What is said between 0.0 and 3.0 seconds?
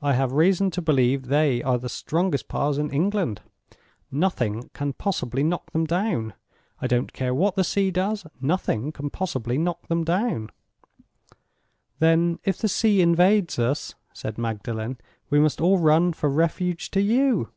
I have reason to believe they are the strongest piles in